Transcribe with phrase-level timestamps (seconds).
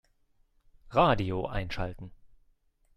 [0.93, 2.11] Radio einschalten.